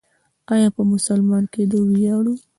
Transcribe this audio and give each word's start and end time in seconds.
آیا 0.53 0.69
په 0.75 0.81
مسلمان 0.93 1.43
کیدو 1.53 1.79
ویاړو؟ 1.89 2.33